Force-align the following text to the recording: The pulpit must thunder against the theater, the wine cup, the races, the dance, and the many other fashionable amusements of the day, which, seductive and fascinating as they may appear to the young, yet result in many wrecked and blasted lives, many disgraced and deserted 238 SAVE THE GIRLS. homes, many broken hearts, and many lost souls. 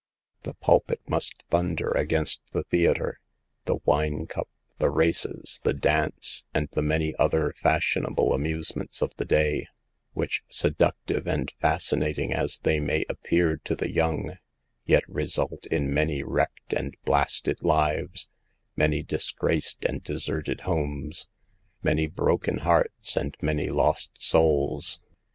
The 0.41 0.55
pulpit 0.55 0.99
must 1.07 1.43
thunder 1.51 1.91
against 1.91 2.41
the 2.53 2.63
theater, 2.63 3.19
the 3.65 3.75
wine 3.85 4.25
cup, 4.25 4.49
the 4.79 4.89
races, 4.89 5.59
the 5.61 5.75
dance, 5.75 6.43
and 6.55 6.67
the 6.71 6.81
many 6.81 7.15
other 7.17 7.53
fashionable 7.55 8.33
amusements 8.33 9.03
of 9.03 9.11
the 9.17 9.25
day, 9.25 9.67
which, 10.13 10.41
seductive 10.49 11.27
and 11.27 11.53
fascinating 11.61 12.33
as 12.33 12.57
they 12.57 12.79
may 12.79 13.05
appear 13.09 13.57
to 13.57 13.75
the 13.75 13.91
young, 13.91 14.37
yet 14.85 15.07
result 15.07 15.67
in 15.67 15.93
many 15.93 16.23
wrecked 16.23 16.73
and 16.73 16.97
blasted 17.05 17.61
lives, 17.61 18.27
many 18.75 19.03
disgraced 19.03 19.85
and 19.85 20.01
deserted 20.03 20.61
238 20.63 20.65
SAVE 21.15 21.27
THE 21.27 21.29
GIRLS. 21.29 21.29
homes, 21.29 21.83
many 21.83 22.07
broken 22.07 22.57
hearts, 22.63 23.15
and 23.15 23.37
many 23.39 23.69
lost 23.69 24.09
souls. 24.19 24.99